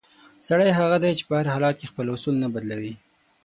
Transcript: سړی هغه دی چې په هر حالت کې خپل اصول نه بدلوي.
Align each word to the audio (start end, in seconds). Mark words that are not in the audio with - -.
سړی 0.47 0.69
هغه 0.79 0.97
دی 1.03 1.11
چې 1.17 1.23
په 1.27 1.33
هر 1.39 1.45
حالت 1.53 1.75
کې 1.79 1.89
خپل 1.91 2.05
اصول 2.15 2.35
نه 2.43 2.47
بدلوي. 2.53 2.93